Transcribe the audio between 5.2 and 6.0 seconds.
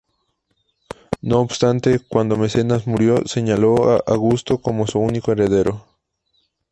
heredero.